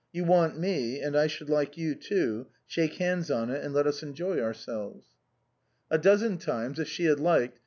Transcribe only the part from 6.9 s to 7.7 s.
had liked.